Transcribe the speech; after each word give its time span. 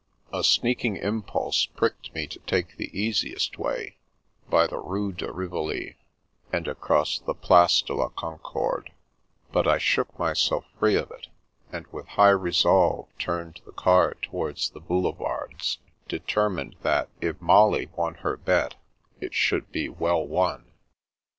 "A 0.33 0.43
sneaking 0.43 0.97
impulse 0.97 1.67
pricked 1.67 2.11
me 2.15 2.25
to 2.25 2.39
take 2.47 2.75
the 2.75 2.89
easiest 2.91 3.59
way, 3.59 3.97
by 4.49 4.65
the 4.65 4.79
Rue 4.79 5.11
de 5.11 5.31
Rivoli, 5.31 5.95
and 6.51 6.67
across 6.67 7.19
the 7.19 7.35
Place 7.35 7.83
de 7.83 7.93
la 7.93 8.09
Concorde, 8.09 8.93
but 9.51 9.67
I 9.67 9.77
shook 9.77 10.17
myself 10.17 10.65
free 10.79 10.95
of 10.95 11.11
it, 11.11 11.27
and 11.71 11.85
with 11.91 12.07
high 12.07 12.29
resolve 12.31 13.09
turned 13.19 13.61
the 13.63 13.73
car 13.73 14.15
towards 14.23 14.71
the 14.71 14.81
Boulevards, 14.81 15.77
determined 16.07 16.77
that, 16.81 17.09
if 17.21 17.39
Molly 17.39 17.85
won 17.95 18.15
her 18.25 18.37
bet, 18.37 18.73
it 19.19 19.35
should 19.35 19.71
be 19.71 19.87
well 19.87 20.25
won. 20.25 20.71